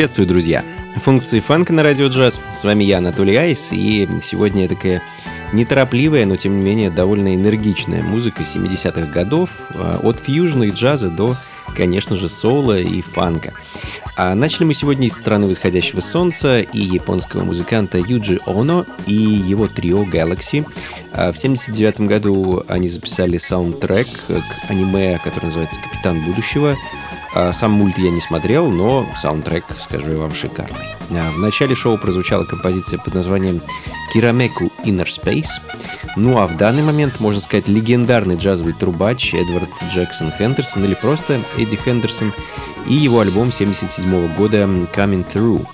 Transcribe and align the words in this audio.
Приветствую, 0.00 0.28
друзья! 0.28 0.64
Функции 0.96 1.40
фанка 1.40 1.74
на 1.74 1.82
радио 1.82 2.06
джаз. 2.06 2.40
С 2.54 2.64
вами 2.64 2.84
я, 2.84 2.96
Анатолий 2.96 3.36
Айс, 3.36 3.68
и 3.70 4.08
сегодня 4.22 4.66
такая 4.66 5.02
Неторопливая, 5.52 6.24
но 6.24 6.36
тем 6.36 6.58
не 6.58 6.64
менее 6.64 6.90
довольно 6.90 7.34
энергичная 7.34 8.02
музыка 8.02 8.42
70-х 8.42 9.12
годов, 9.12 9.50
э, 9.74 9.98
от 10.02 10.18
фьюжна 10.18 10.68
джаза 10.70 11.10
до, 11.10 11.36
конечно 11.76 12.16
же, 12.16 12.30
соло 12.30 12.78
и 12.78 13.02
фанка. 13.02 13.52
А 14.16 14.34
начали 14.34 14.64
мы 14.64 14.72
сегодня 14.72 15.06
из 15.06 15.12
страны 15.12 15.46
восходящего 15.48 16.00
солнца 16.00 16.60
и 16.60 16.80
японского 16.80 17.44
музыканта 17.44 17.98
Юджи 17.98 18.38
Оно 18.46 18.86
и 19.06 19.12
его 19.14 19.68
трио 19.68 20.04
Galaxy. 20.04 20.66
А 21.12 21.30
в 21.30 21.36
79 21.36 22.00
году 22.02 22.62
они 22.68 22.88
записали 22.88 23.36
саундтрек 23.36 24.06
к 24.06 24.70
аниме, 24.70 25.20
которое 25.22 25.48
называется 25.48 25.78
«Капитан 25.80 26.22
будущего», 26.22 26.70
а 26.72 26.99
сам 27.52 27.72
мульт 27.72 27.98
я 27.98 28.10
не 28.10 28.20
смотрел, 28.20 28.70
но 28.70 29.06
саундтрек, 29.14 29.64
скажу 29.78 30.12
я 30.12 30.18
вам, 30.18 30.32
шикарный. 30.32 30.78
А 31.10 31.30
в 31.30 31.38
начале 31.38 31.74
шоу 31.74 31.98
прозвучала 31.98 32.44
композиция 32.44 32.98
под 32.98 33.14
названием 33.14 33.60
«Кирамеку 34.12 34.70
Inner 34.84 35.06
Space». 35.06 35.60
Ну 36.16 36.38
а 36.38 36.46
в 36.46 36.56
данный 36.56 36.82
момент, 36.82 37.20
можно 37.20 37.40
сказать, 37.40 37.68
легендарный 37.68 38.36
джазовый 38.36 38.72
трубач 38.72 39.34
Эдвард 39.34 39.70
Джексон 39.92 40.32
Хендерсон 40.36 40.84
или 40.84 40.94
просто 40.94 41.40
Эдди 41.56 41.76
Хендерсон 41.76 42.32
и 42.88 42.94
его 42.94 43.20
альбом 43.20 43.52
77 43.52 44.34
года 44.34 44.58
«Coming 44.94 45.24
Through». 45.32 45.66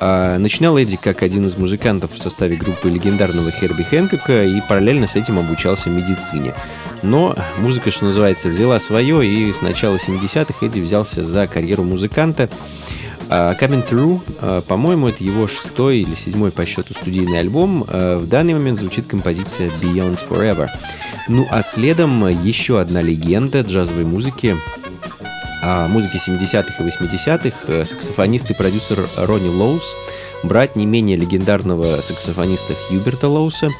А, 0.00 0.38
начинал 0.38 0.78
Эдди 0.78 0.96
как 0.96 1.22
один 1.22 1.46
из 1.46 1.56
музыкантов 1.56 2.12
в 2.12 2.18
составе 2.18 2.56
группы 2.56 2.88
легендарного 2.88 3.50
Херби 3.50 3.82
Хэнкока 3.82 4.44
и 4.44 4.60
параллельно 4.60 5.06
с 5.06 5.16
этим 5.16 5.38
обучался 5.38 5.90
медицине. 5.90 6.54
Но 7.02 7.36
музыка, 7.58 7.90
что 7.90 8.06
называется, 8.06 8.48
взяла 8.48 8.78
свое, 8.78 9.26
и 9.26 9.52
с 9.52 9.60
начала 9.60 9.96
70-х 9.96 10.64
Эдди 10.64 10.80
взялся 10.80 11.22
за 11.22 11.46
карьеру 11.46 11.84
музыканта. 11.84 12.48
А, 13.30 13.54
Coming 13.54 13.88
Through, 13.88 14.20
а, 14.40 14.60
по-моему, 14.62 15.08
это 15.08 15.22
его 15.22 15.46
шестой 15.46 15.98
или 15.98 16.14
седьмой 16.14 16.50
по 16.50 16.64
счету 16.64 16.94
студийный 16.94 17.40
альбом. 17.40 17.84
В 17.84 18.26
данный 18.26 18.54
момент 18.54 18.80
звучит 18.80 19.06
композиция 19.06 19.70
Beyond 19.70 20.20
Forever. 20.28 20.68
Ну 21.28 21.46
а 21.50 21.62
следом 21.62 22.26
еще 22.28 22.80
одна 22.80 23.02
легенда 23.02 23.60
джазовой 23.60 24.04
музыки, 24.04 24.56
музыки 25.62 26.16
70-х 26.16 26.82
и 26.82 26.86
80-х, 26.86 27.56
э, 27.66 27.84
саксофонист 27.84 28.50
и 28.50 28.54
продюсер 28.54 29.06
Ронни 29.16 29.48
Лоус, 29.48 29.94
брат 30.42 30.76
не 30.76 30.86
менее 30.86 31.16
легендарного 31.16 31.96
саксофониста 31.96 32.74
Хьюберта 32.74 33.28
Лоуса, 33.28 33.70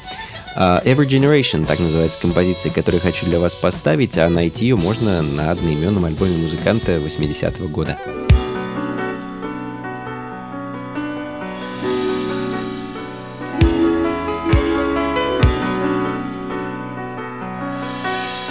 Every 0.59 1.07
Generation, 1.07 1.65
так 1.65 1.79
называется 1.79 2.19
композиция, 2.19 2.69
которую 2.69 2.99
хочу 2.99 3.25
для 3.25 3.39
вас 3.39 3.55
поставить, 3.55 4.17
а 4.17 4.27
найти 4.27 4.65
ее 4.65 4.75
можно 4.75 5.21
на 5.21 5.51
одноименном 5.51 6.03
альбоме 6.03 6.35
музыканта 6.35 6.97
80-го 6.97 7.69
года. 7.69 7.97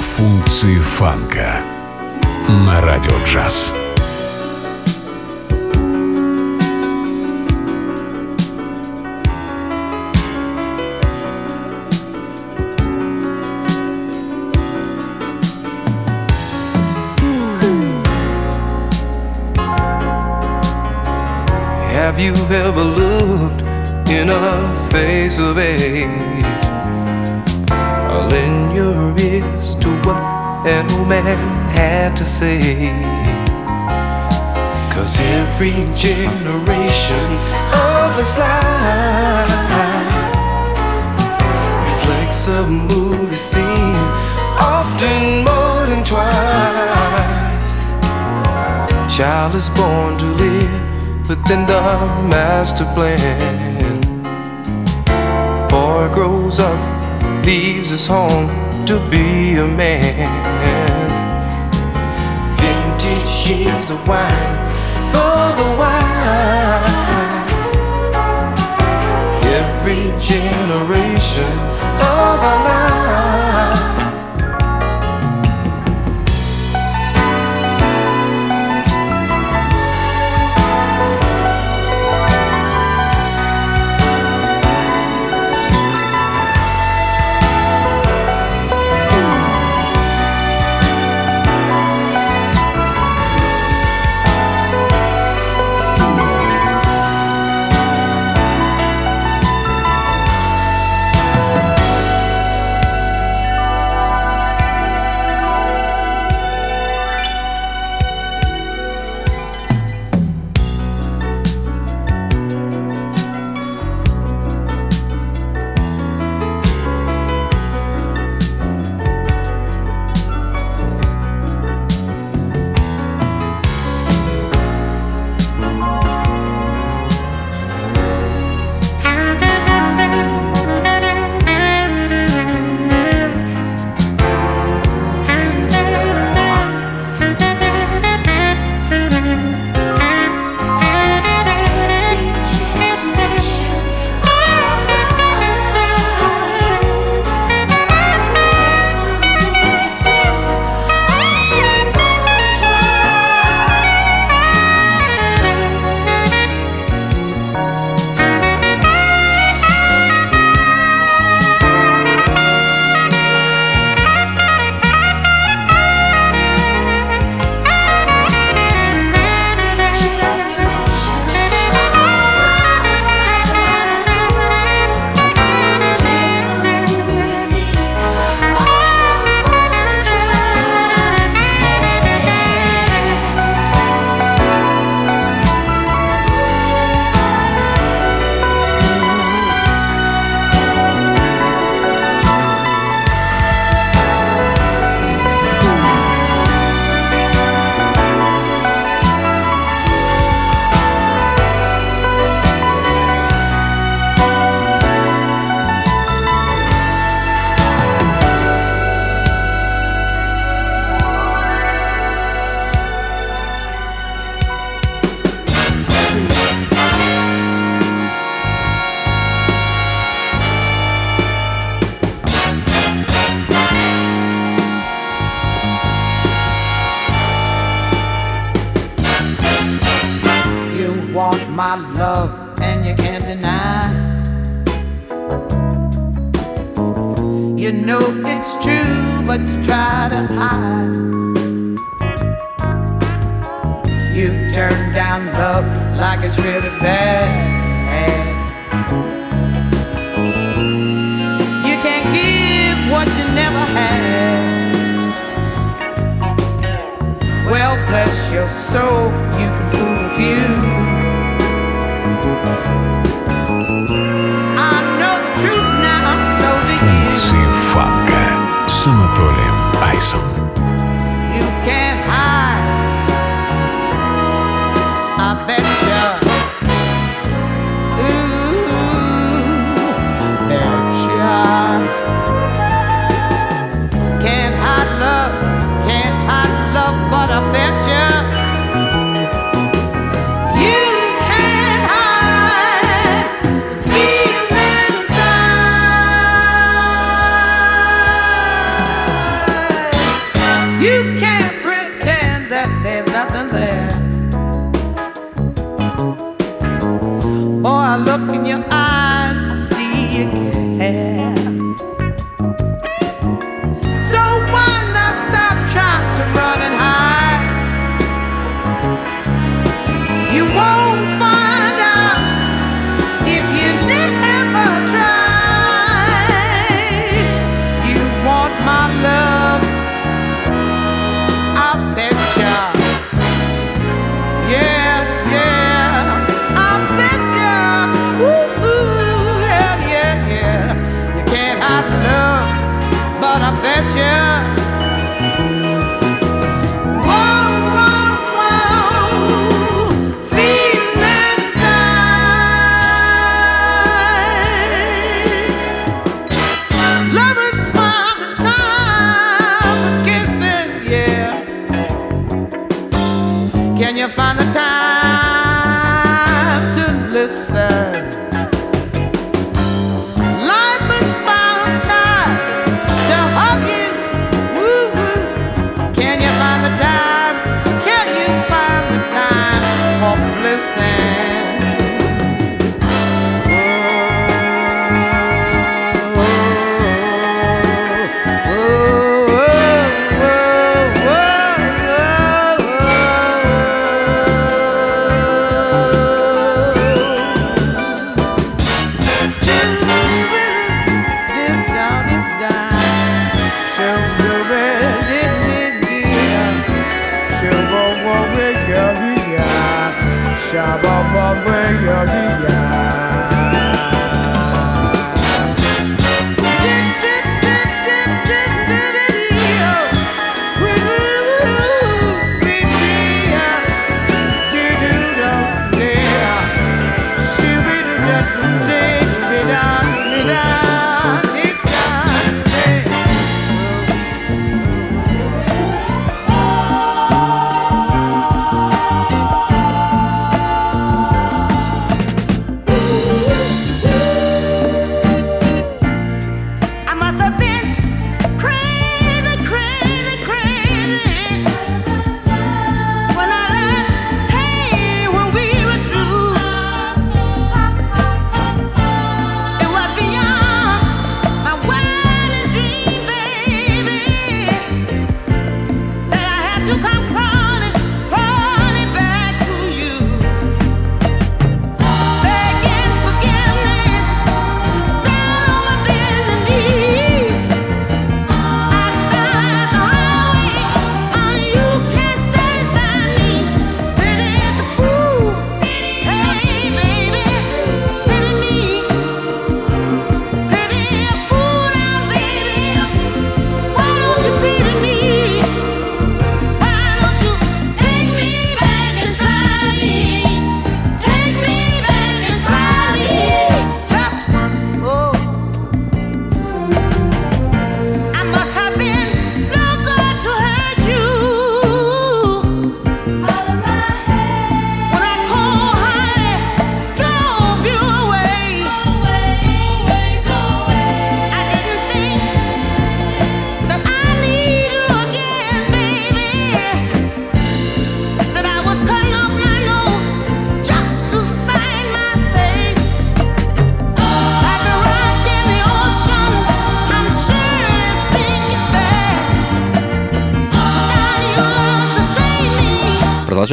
Функции 0.00 0.78
фанка 0.78 1.60
на 2.48 2.80
радио 2.80 3.12
джаз. 3.26 3.74
Have 22.18 22.36
you 22.36 22.56
ever 22.56 22.82
looked 22.82 23.62
in 24.10 24.28
a 24.28 24.88
face 24.90 25.38
of 25.38 25.56
age? 25.56 26.44
I'll 27.70 28.26
lend 28.26 28.74
your 28.74 29.16
ears 29.16 29.76
to 29.76 29.88
what 30.02 30.16
an 30.66 30.90
old 30.98 31.06
man 31.08 31.38
had 31.70 32.16
to 32.16 32.24
say. 32.24 32.90
Cause 34.92 35.20
every 35.20 35.70
generation 35.94 37.28
of 37.72 38.16
his 38.18 38.36
life 38.36 39.48
reflects 41.86 42.48
a 42.48 42.66
movie 42.66 43.36
scene, 43.36 44.02
often 44.58 45.44
more 45.44 45.86
than 45.86 46.02
twice. 46.02 47.78
Child 49.16 49.54
is 49.54 49.70
born 49.70 50.18
to 50.18 50.24
live 50.24 50.87
within 51.28 51.66
the 51.66 51.82
master 52.30 52.84
plan. 52.94 54.00
Boy 55.68 56.08
grows 56.14 56.58
up, 56.58 57.44
leaves 57.44 57.90
his 57.90 58.06
home 58.06 58.48
to 58.86 58.98
be 59.10 59.56
a 59.56 59.66
man. 59.66 61.10
Vintage 62.56 63.50
years 63.50 63.90
of 63.90 64.08
wine 64.08 64.56
for 65.12 65.52
the 65.60 65.68
wise. 65.80 66.96
Every 69.60 70.04
generation 70.18 71.52
of 72.00 72.38
our 72.50 72.64
lives. 72.64 73.77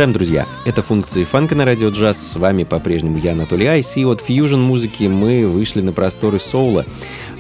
Продолжаем, 0.06 0.28
друзья. 0.28 0.46
Это 0.66 0.84
функции 0.84 1.24
фанка 1.24 1.56
на 1.56 1.66
радио 1.66 1.90
джаз. 1.90 2.20
С 2.20 2.36
вами 2.36 2.64
по-прежнему 2.64 3.18
я, 3.18 3.32
Анатолий 3.32 3.66
Айс. 3.66 3.98
И 3.98 4.06
от 4.06 4.22
фьюжн 4.22 4.60
музыки 4.60 5.06
мы 5.06 5.48
вышли 5.48 5.82
на 5.82 5.94
просторы 5.94 6.40
соула. 6.40 6.86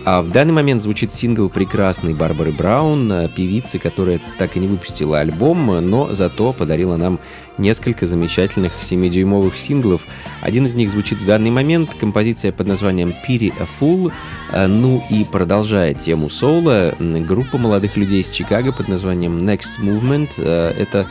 А 0.04 0.24
в 0.24 0.32
данный 0.32 0.54
момент 0.54 0.82
звучит 0.82 1.14
сингл 1.14 1.48
прекрасной 1.48 2.16
Барбары 2.16 2.52
Браун, 2.52 3.12
э, 3.12 3.30
певицы, 3.30 3.78
которая 3.78 4.20
так 4.40 4.58
и 4.58 4.60
не 4.60 4.66
выпустила 4.66 5.20
альбом, 5.20 5.68
но 5.88 6.12
зато 6.12 6.54
подарила 6.54 6.98
нам 6.98 7.20
несколько 7.60 8.08
замечательных 8.08 8.74
7-дюймовых 8.82 9.58
синглов. 9.58 10.02
Один 10.42 10.66
из 10.66 10.74
них 10.74 10.90
звучит 10.90 11.22
в 11.22 11.26
данный 11.26 11.52
момент, 11.52 11.92
композиция 12.00 12.52
под 12.52 12.66
названием 12.66 13.14
«Pity 13.28 13.54
a 13.60 13.68
Fool». 13.80 14.12
Э, 14.52 14.66
ну 14.66 15.04
и 15.12 15.24
продолжая 15.24 15.94
тему 15.94 16.32
соула, 16.32 16.96
группа 17.00 17.60
молодых 17.60 17.96
людей 17.96 18.22
из 18.22 18.30
Чикаго 18.32 18.72
под 18.72 18.88
названием 18.88 19.48
Next 19.48 19.80
Movement. 19.80 20.30
Э, 20.38 20.74
это 20.76 21.06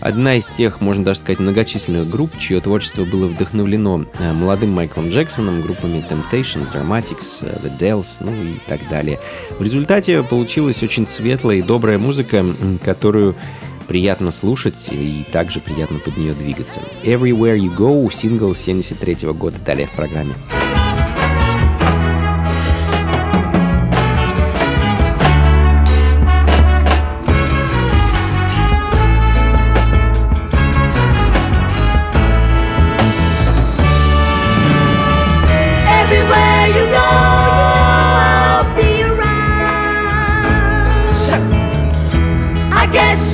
Одна 0.00 0.36
из 0.36 0.46
тех, 0.46 0.80
можно 0.80 1.04
даже 1.04 1.20
сказать, 1.20 1.40
многочисленных 1.40 2.08
групп, 2.08 2.38
чье 2.38 2.60
творчество 2.60 3.04
было 3.04 3.26
вдохновлено 3.26 4.04
э, 4.18 4.32
молодым 4.32 4.70
Майклом 4.70 5.08
Джексоном, 5.10 5.60
группами 5.60 6.04
Temptations, 6.08 6.72
Dramatics, 6.72 7.38
э, 7.42 7.58
The 7.64 7.78
Dells, 7.78 8.18
ну 8.20 8.30
и 8.30 8.54
так 8.68 8.88
далее. 8.88 9.18
В 9.58 9.62
результате 9.62 10.22
получилась 10.22 10.82
очень 10.82 11.04
светлая 11.04 11.56
и 11.56 11.62
добрая 11.62 11.98
музыка, 11.98 12.44
которую 12.84 13.34
приятно 13.88 14.30
слушать 14.30 14.88
и 14.90 15.24
также 15.32 15.60
приятно 15.60 15.98
под 15.98 16.16
нее 16.16 16.34
двигаться. 16.34 16.80
Everywhere 17.02 17.58
You 17.58 17.74
Go, 17.76 18.12
сингл 18.12 18.54
73 18.54 19.26
-го 19.26 19.34
года, 19.34 19.56
далее 19.64 19.88
в 19.88 19.92
программе. 19.92 20.34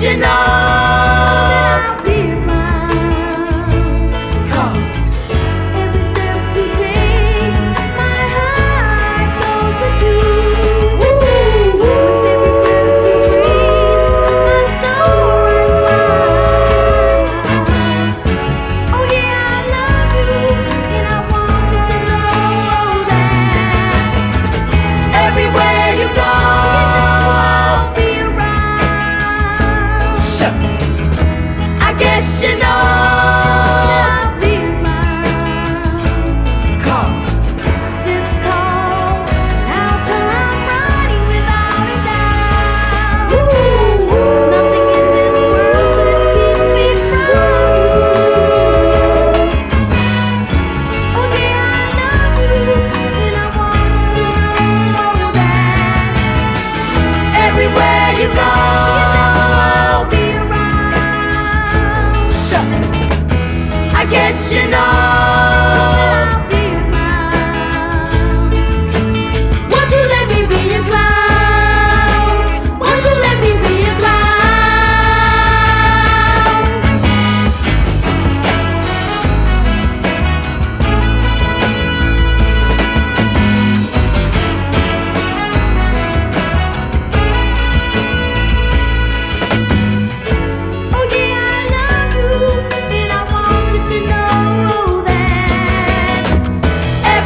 original. 0.07 0.44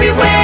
everywhere. 0.01 0.38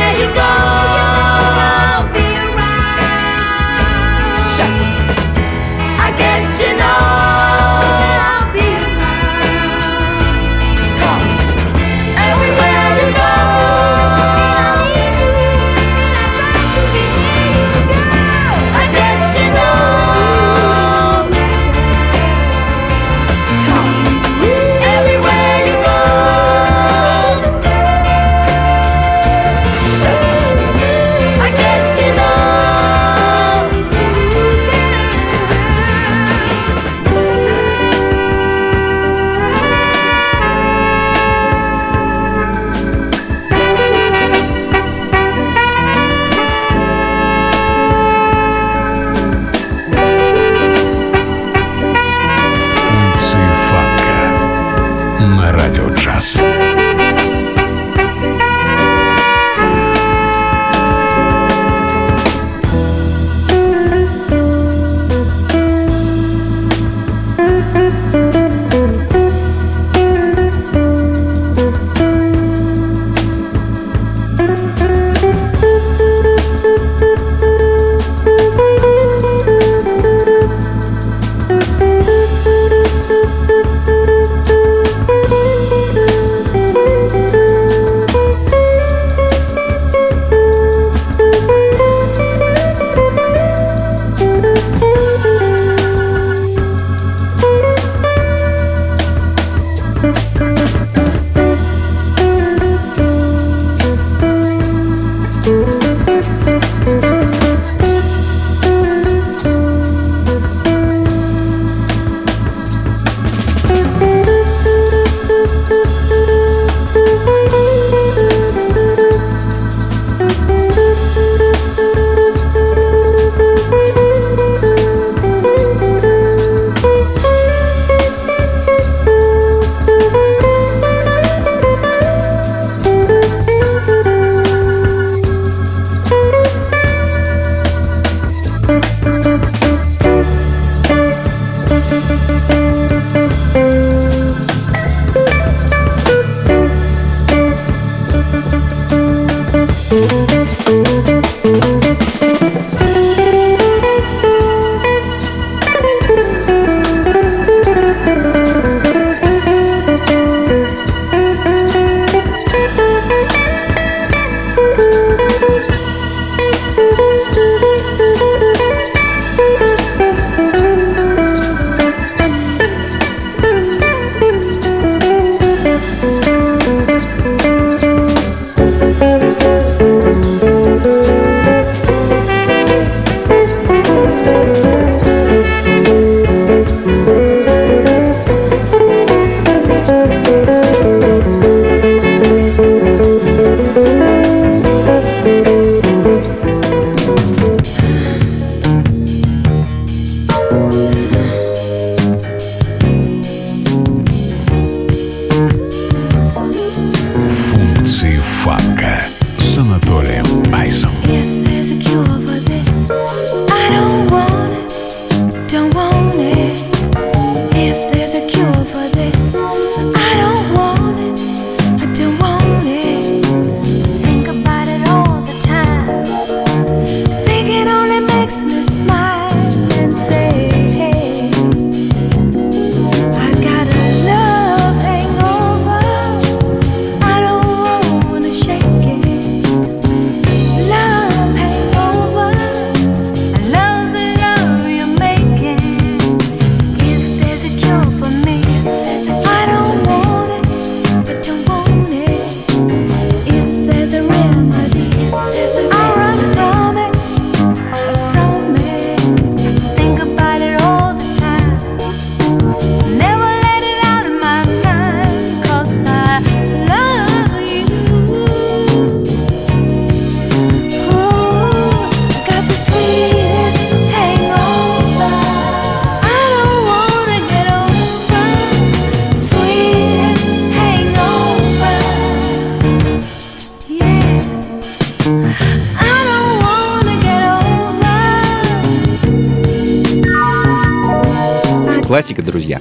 Друзья. 292.35 292.61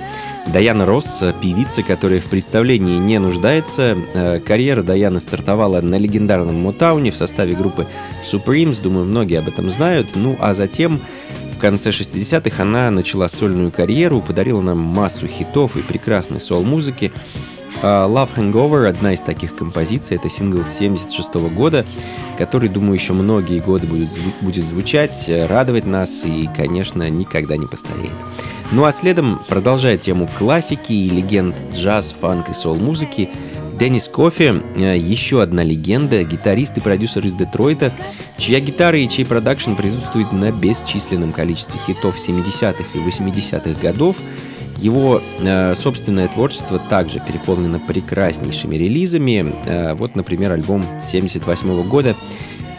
Даяна 0.53 0.85
Росс, 0.85 1.23
певица, 1.41 1.81
которая 1.81 2.21
в 2.21 2.25
представлении 2.25 2.99
не 2.99 3.17
нуждается. 3.17 3.97
Э, 4.13 4.39
карьера 4.39 4.83
Даяны 4.83 5.19
стартовала 5.19 5.81
на 5.81 5.95
легендарном 5.95 6.55
Мотауне 6.57 7.09
в 7.09 7.15
составе 7.15 7.55
группы 7.55 7.87
Supremes, 8.21 8.79
думаю, 8.83 9.05
многие 9.05 9.39
об 9.39 9.47
этом 9.47 9.71
знают. 9.71 10.09
Ну, 10.13 10.37
а 10.39 10.53
затем 10.53 11.01
в 11.55 11.59
конце 11.59 11.89
60-х 11.89 12.61
она 12.61 12.91
начала 12.91 13.27
сольную 13.27 13.71
карьеру, 13.71 14.21
подарила 14.21 14.61
нам 14.61 14.77
массу 14.77 15.25
хитов 15.25 15.75
и 15.75 15.81
прекрасной 15.81 16.39
сол-музыки. 16.39 17.11
А, 17.81 18.07
Love 18.07 18.35
Hangover— 18.35 18.85
одна 18.87 19.15
из 19.15 19.21
таких 19.21 19.55
композиций, 19.55 20.17
это 20.17 20.29
сингл 20.29 20.63
76 20.65 21.49
года, 21.49 21.83
который, 22.37 22.69
думаю, 22.69 22.93
еще 22.93 23.13
многие 23.13 23.59
годы 23.59 23.87
будет, 23.87 24.11
будет 24.41 24.65
звучать, 24.65 25.25
радовать 25.27 25.87
нас 25.87 26.25
и, 26.25 26.47
конечно, 26.55 27.09
никогда 27.09 27.57
не 27.57 27.65
постареет. 27.65 28.13
Ну 28.73 28.85
а 28.85 28.91
следом, 28.91 29.39
продолжая 29.47 29.99
тему 29.99 30.27
классики 30.35 30.93
и 30.93 31.07
легенд 31.07 31.55
джаз, 31.73 32.11
фанк 32.19 32.49
и 32.49 32.53
сол-музыки, 32.53 33.29
Деннис 33.79 34.07
Кофи, 34.07 34.63
э, 34.75 34.97
еще 34.97 35.43
одна 35.43 35.63
легенда, 35.63 36.23
гитарист 36.23 36.75
и 36.77 36.81
продюсер 36.81 37.23
из 37.23 37.35
Детройта, 37.35 37.93
чья 38.39 38.59
гитара 38.59 38.97
и 38.97 39.07
чей 39.07 39.25
продакшн 39.25 39.75
присутствует 39.75 40.31
на 40.31 40.51
бесчисленном 40.51 41.33
количестве 41.33 41.79
хитов 41.85 42.17
70-х 42.17 42.83
и 42.95 42.97
80-х 42.97 43.79
годов. 43.79 44.17
Его 44.77 45.21
э, 45.39 45.75
собственное 45.75 46.27
творчество 46.27 46.79
также 46.79 47.19
переполнено 47.19 47.79
прекраснейшими 47.79 48.75
релизами. 48.75 49.53
Э, 49.67 49.93
вот, 49.93 50.15
например, 50.15 50.51
альбом 50.51 50.83
78 51.03 51.83
года 51.83 52.15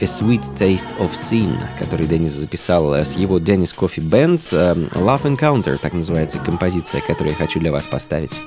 A 0.04 0.06
Sweet 0.06 0.42
Taste 0.54 0.94
of 0.98 1.12
Sin, 1.12 1.56
который 1.78 2.04
Деннис 2.04 2.32
записал 2.32 2.92
с 2.92 3.16
его 3.16 3.38
Деннис 3.38 3.72
Кофи 3.72 4.00
Бенд. 4.00 4.42
Love 4.42 5.22
Encounter, 5.22 5.78
так 5.78 5.94
называется 5.94 6.38
композиция, 6.38 7.00
которую 7.00 7.30
я 7.30 7.36
хочу 7.38 7.58
для 7.58 7.72
вас 7.72 7.86
поставить. 7.86 8.38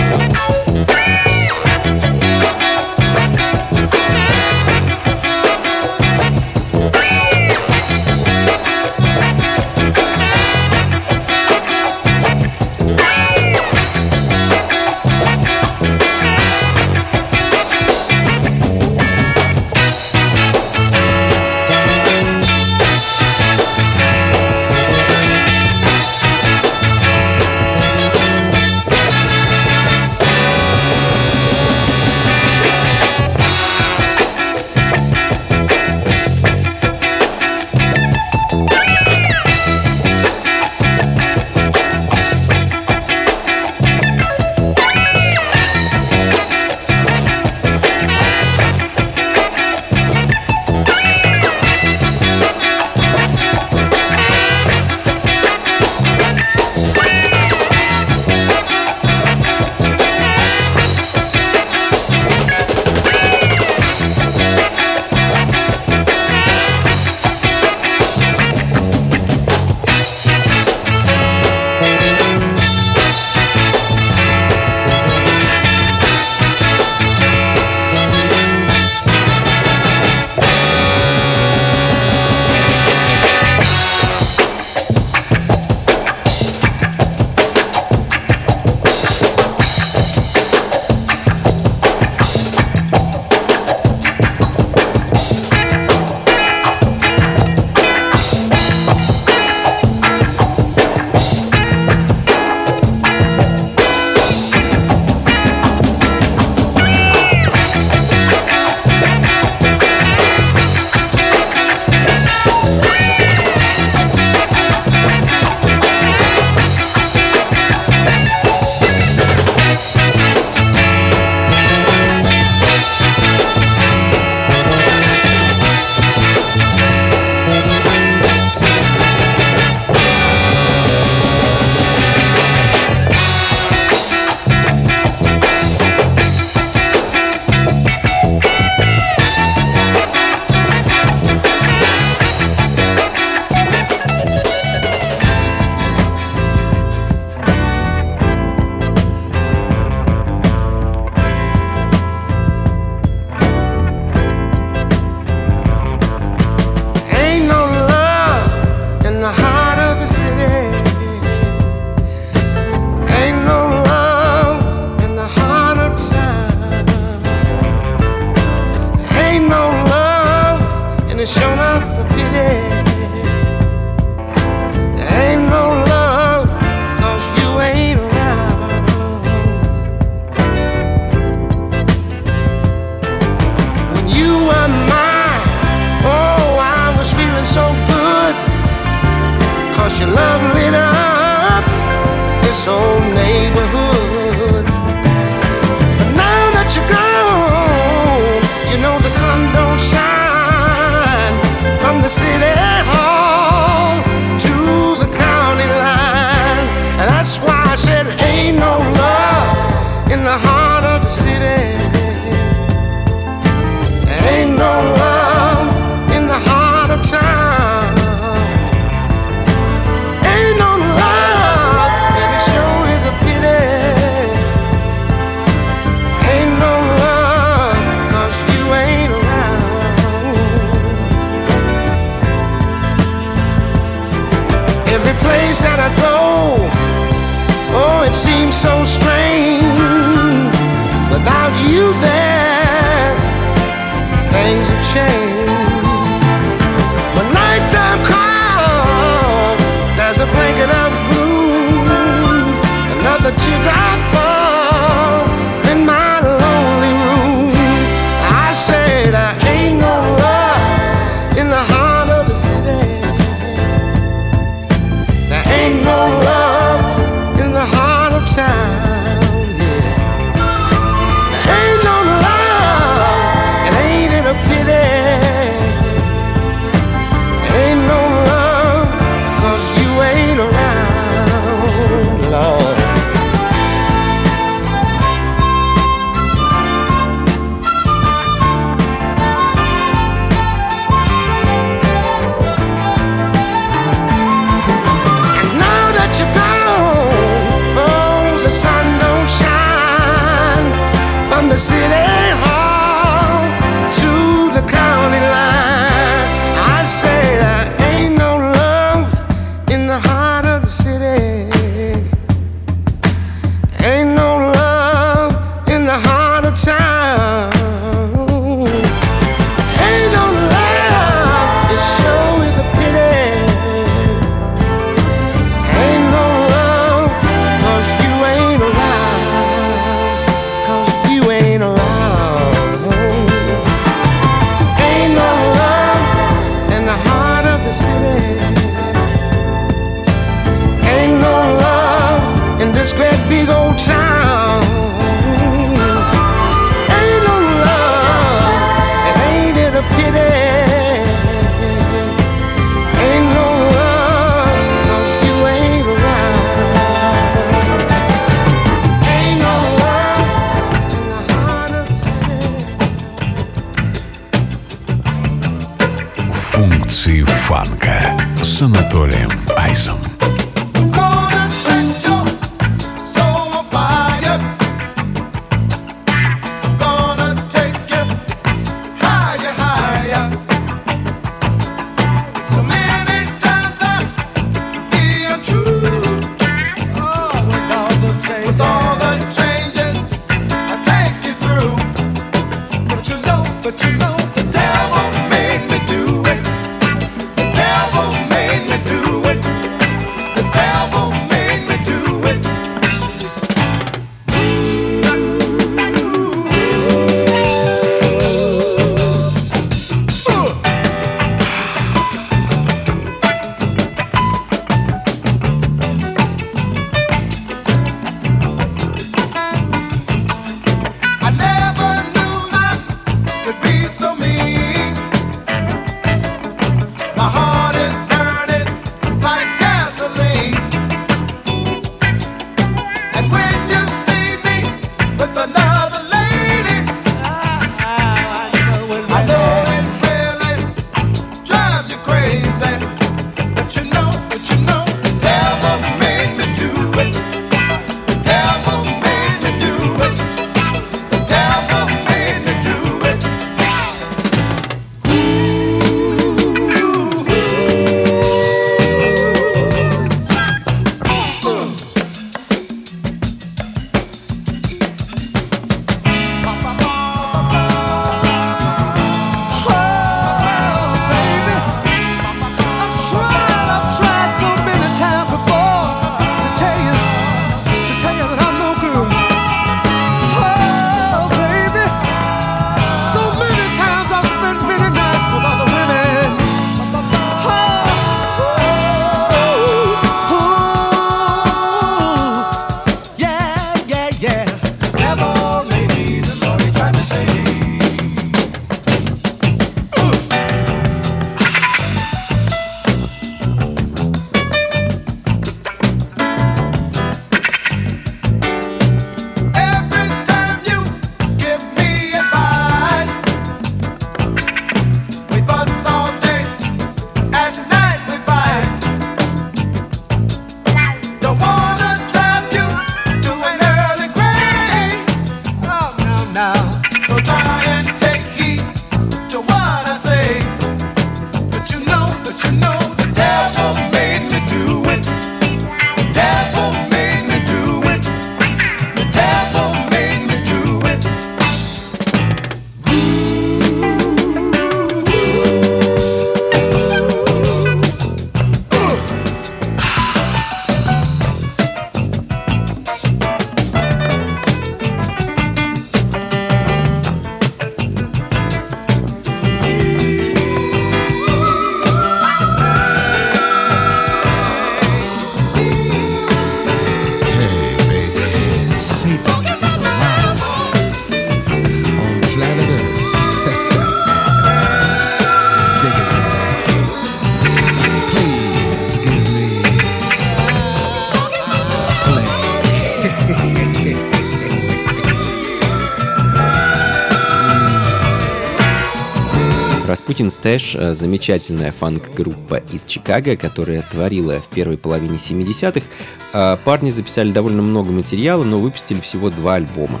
Путин 590.38 590.58
Стэш— 590.58 590.76
замечательная 590.94 591.72
фанк-группа 591.72 592.62
из 592.72 592.84
Чикаго, 592.84 593.36
которая 593.36 593.82
творила 593.82 594.40
в 594.40 594.46
первой 594.48 594.78
половине 594.78 595.16
70-х. 595.16 595.86
А 596.32 596.56
Парни 596.64 596.90
записали 596.90 597.32
довольно 597.32 597.62
много 597.62 597.90
материала, 597.90 598.44
но 598.44 598.58
выпустили 598.58 599.00
всего 599.00 599.30
два 599.30 599.54
альбома. 599.54 600.00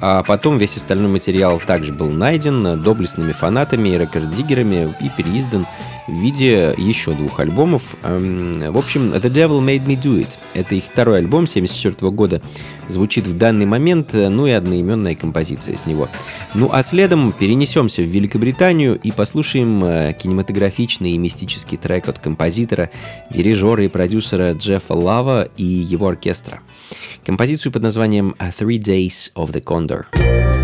А 0.00 0.22
потом 0.22 0.58
весь 0.58 0.76
остальной 0.76 1.10
материал 1.10 1.60
также 1.60 1.92
был 1.92 2.10
найден 2.10 2.82
доблестными 2.82 3.32
фанатами 3.32 3.90
и 3.90 3.98
рекорддиггерами 3.98 4.94
и 5.00 5.10
переиздан 5.10 5.66
в 6.06 6.12
виде 6.12 6.74
еще 6.76 7.12
двух 7.12 7.40
альбомов. 7.40 7.96
Эм, 8.02 8.72
В 8.72 8.78
общем, 8.78 9.12
The 9.12 9.30
Devil 9.30 9.60
Made 9.60 9.86
Me 9.86 10.00
Do 10.00 10.20
It. 10.20 10.38
Это 10.52 10.74
их 10.74 10.84
второй 10.84 11.18
альбом 11.18 11.46
74 11.46 12.10
года. 12.10 12.42
Звучит 12.88 13.26
в 13.26 13.36
данный 13.36 13.66
момент, 13.66 14.14
э, 14.14 14.28
ну 14.28 14.46
и 14.46 14.50
одноименная 14.50 15.14
композиция 15.14 15.76
с 15.76 15.86
него. 15.86 16.08
Ну 16.54 16.70
а 16.72 16.82
следом 16.82 17.32
перенесемся 17.32 18.02
в 18.02 18.06
Великобританию 18.06 18.98
и 19.02 19.10
послушаем 19.12 19.84
э, 19.84 20.12
кинематографичный 20.12 21.12
и 21.12 21.18
мистический 21.18 21.78
трек 21.78 22.08
от 22.08 22.18
композитора, 22.18 22.90
дирижера 23.30 23.84
и 23.84 23.88
продюсера 23.88 24.52
Джеффа 24.52 24.94
Лава 24.94 25.48
и 25.56 25.64
его 25.64 26.08
оркестра. 26.08 26.60
Композицию 27.24 27.72
под 27.72 27.82
названием 27.82 28.34
Three 28.38 28.78
Days 28.78 29.32
of 29.34 29.52
the 29.52 29.62
Condor. 29.62 30.63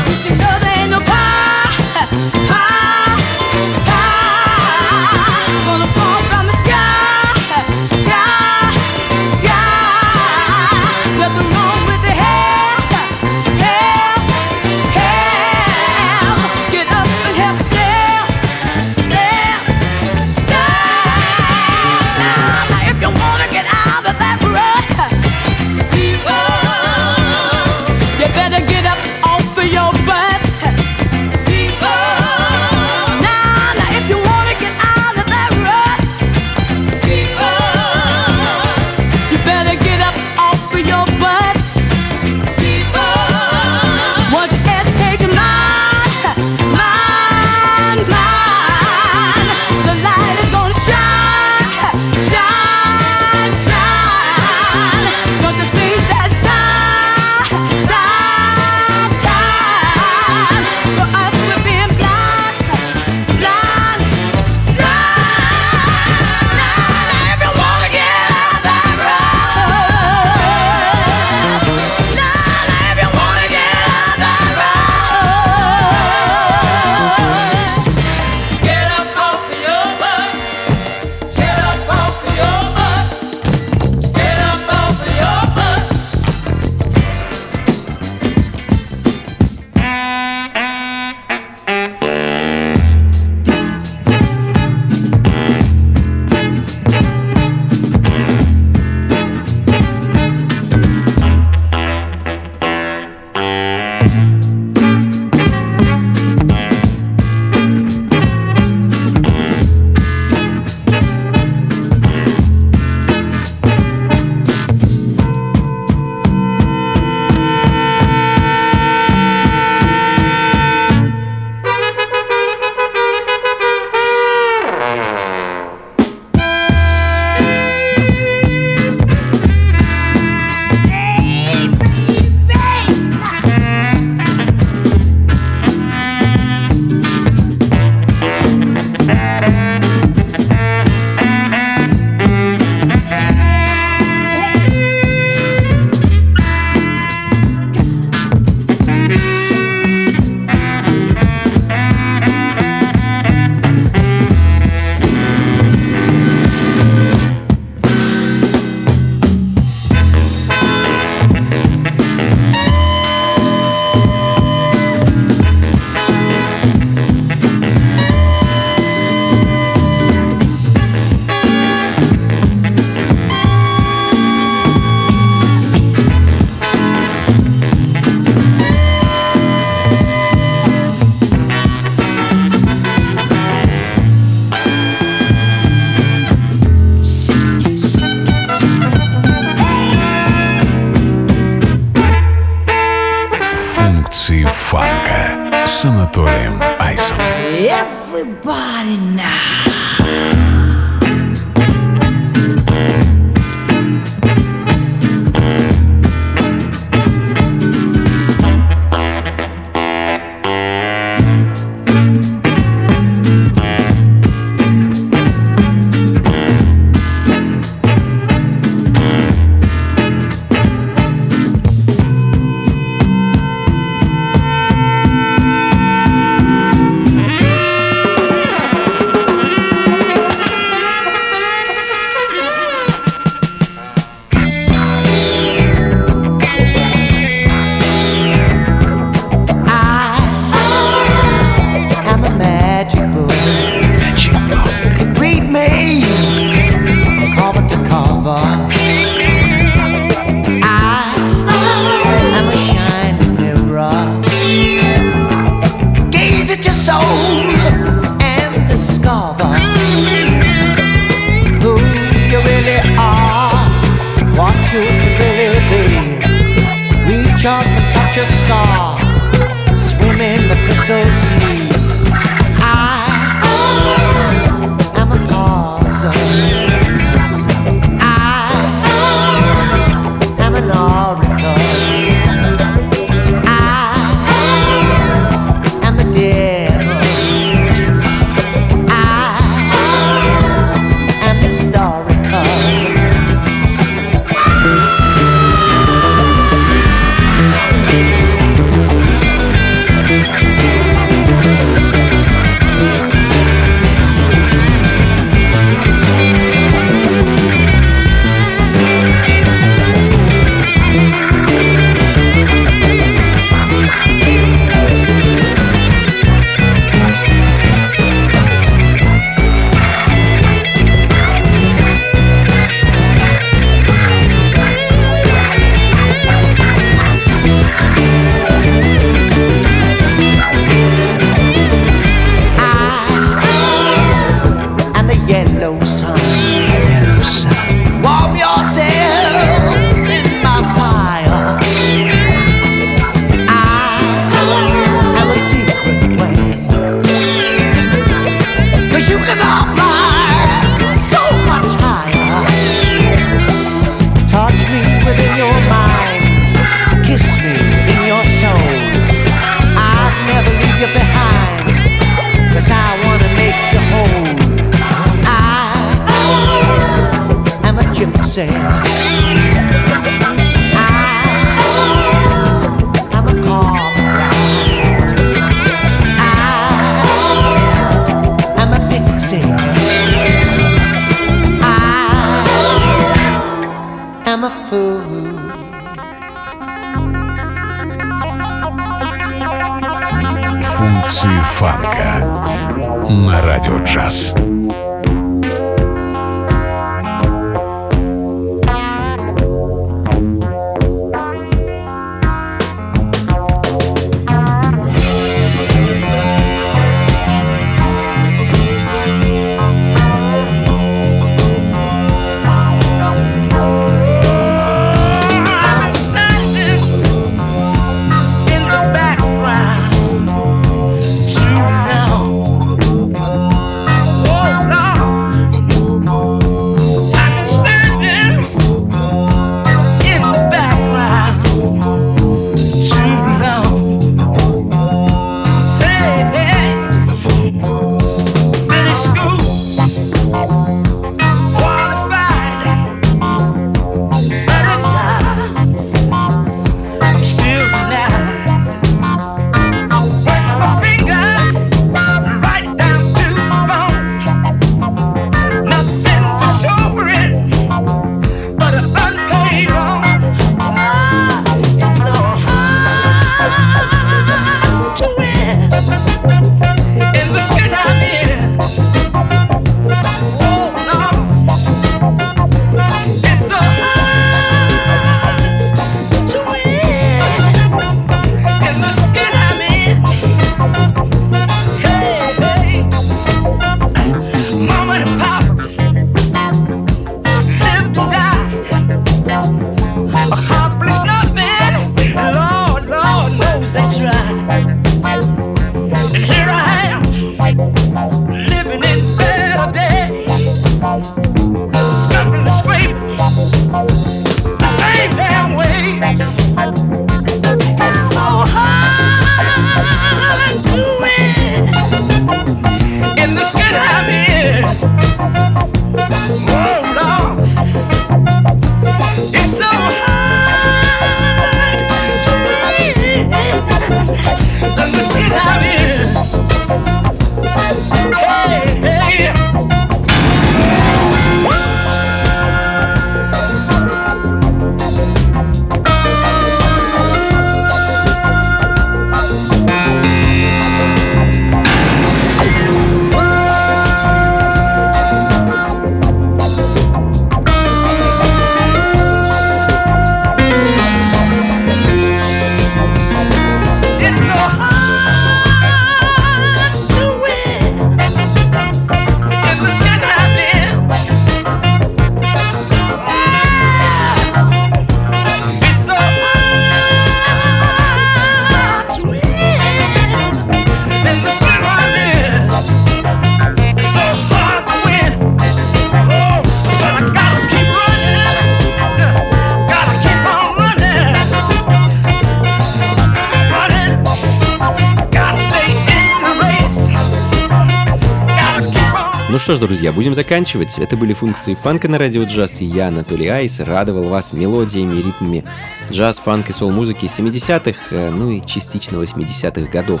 Что 589.46 589.54
ж, 589.54 589.58
друзья, 589.60 589.92
будем 589.92 590.12
заканчивать. 590.12 590.76
Это 590.76 590.96
были 590.96 591.12
функции 591.12 591.54
фанка 591.54 591.86
на 591.86 591.98
радио 591.98 592.24
джаз, 592.24 592.60
и 592.60 592.64
я, 592.64 592.88
Анатолий 592.88 593.28
Айс, 593.28 593.60
радовал 593.60 594.08
вас 594.08 594.32
мелодиями, 594.32 595.00
ритмами 595.00 595.44
джаз, 595.88 596.18
фанк 596.18 596.50
и 596.50 596.52
сол-музыки 596.52 597.04
70-х, 597.04 597.78
э, 597.92 598.10
ну 598.10 598.32
и 598.32 598.44
частично 598.44 598.96
80-х 598.96 599.70
годов. 599.70 600.00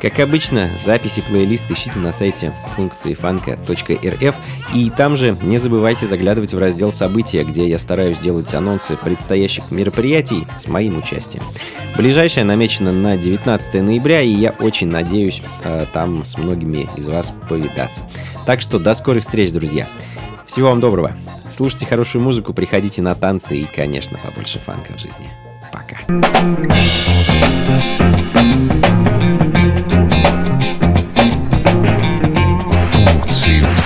Как 0.00 0.20
обычно, 0.20 0.70
записи 0.76 1.22
плейлист 1.22 1.68
ищите 1.70 1.98
на 1.98 2.12
сайте 2.12 2.52
функции 2.76 3.14
фанка.рф 3.14 4.36
и 4.74 4.90
там 4.90 5.16
же 5.16 5.36
не 5.42 5.58
забывайте 5.58 6.06
заглядывать 6.06 6.54
в 6.54 6.58
раздел 6.58 6.92
«События», 6.92 7.42
где 7.42 7.68
я 7.68 7.78
стараюсь 7.78 8.18
делать 8.18 8.54
анонсы 8.54 8.96
предстоящих 8.96 9.72
мероприятий 9.72 10.46
с 10.58 10.68
моим 10.68 10.98
участием. 10.98 11.42
Ближайшее 11.96 12.44
намечено 12.44 12.92
на 12.92 13.16
19 13.16 13.82
ноября, 13.82 14.22
и 14.22 14.30
я 14.30 14.52
очень 14.60 14.88
надеюсь 14.88 15.42
э, 15.64 15.86
там 15.92 16.24
с 16.24 16.38
многими 16.38 16.88
из 16.96 17.08
вас 17.08 17.32
повидаться. 17.48 18.04
Так 18.46 18.60
что 18.60 18.78
до 18.78 18.94
скорых 18.94 19.24
встреч, 19.24 19.50
друзья! 19.50 19.88
Всего 20.46 20.68
вам 20.68 20.78
доброго! 20.78 21.16
Слушайте 21.50 21.86
хорошую 21.86 22.22
музыку, 22.22 22.54
приходите 22.54 23.02
на 23.02 23.16
танцы 23.16 23.58
и, 23.58 23.64
конечно, 23.64 24.16
побольше 24.24 24.60
фанка 24.60 24.92
в 24.92 25.00
жизни. 25.00 25.28
Пока! 25.72 25.98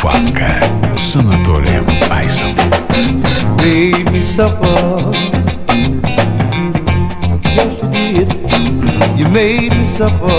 фанка 0.02 0.64
с 0.96 1.16
Анатолием 1.16 1.86
Айсом. 2.12 2.56
made 3.68 4.12
me 4.12 4.24
suffer. 4.24 5.12
Yes, 7.56 7.72
you 7.82 7.90
did. 7.92 8.30
You 9.20 9.28
made 9.30 9.76
me 9.76 9.86
suffer. 9.86 10.38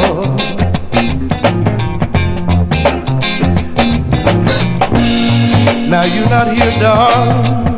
Now 5.92 6.04
you're 6.04 6.28
not 6.28 6.54
here, 6.56 6.74
darling. 6.80 7.76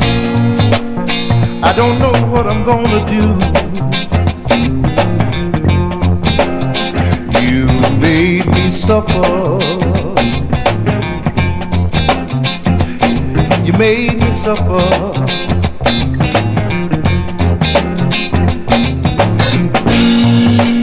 I 1.62 1.72
don't 1.74 1.98
know 1.98 2.14
what 2.32 2.46
I'm 2.46 2.62
gonna 2.64 3.02
do. 3.16 3.24
You 7.46 7.66
made 7.98 8.46
me 8.46 8.70
suffer. 8.70 10.03
You 13.65 13.73
made 13.73 14.19
me 14.19 14.31
suffer. 14.31 14.85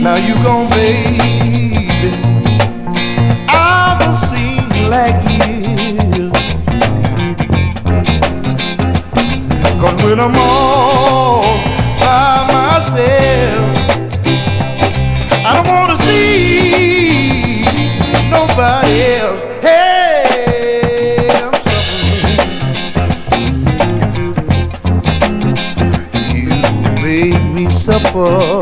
Now 0.03 0.17
you 0.17 0.33
gone, 0.43 0.69
baby. 0.69 2.11
I 3.47 3.95
will 3.99 4.17
sing 4.27 4.67
like 4.89 5.23
you. 5.31 6.31
Cause 9.79 10.03
when 10.03 10.19
I'm 10.19 10.35
all 10.35 10.52
for 28.13 28.52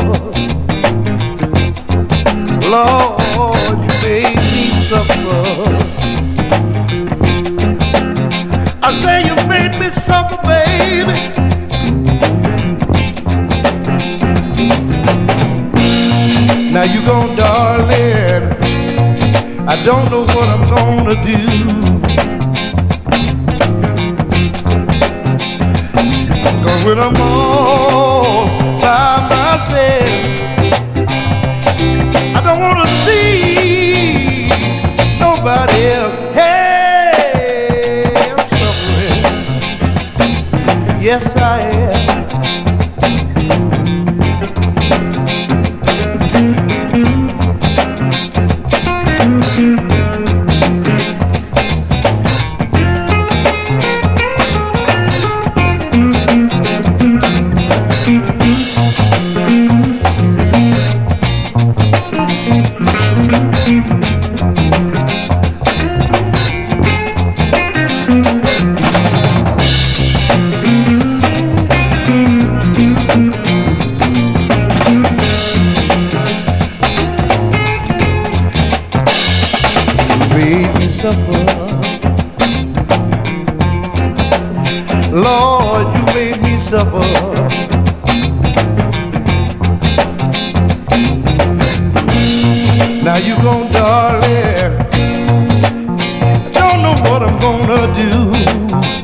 gonna 97.52 97.94
do. 97.94 99.01